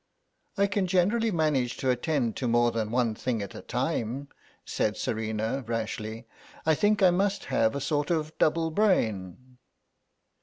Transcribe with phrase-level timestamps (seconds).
[0.57, 4.29] "I can generally manage to attend to more than one thing at a time,"
[4.65, 6.25] said Serena, rashly;
[6.65, 9.59] "I think I must have a sort of double brain."